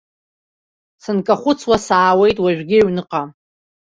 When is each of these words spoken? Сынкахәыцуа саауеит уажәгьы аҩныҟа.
Сынкахәыцуа 1.03 1.77
саауеит 1.85 2.37
уажәгьы 2.43 2.77
аҩныҟа. 2.79 3.21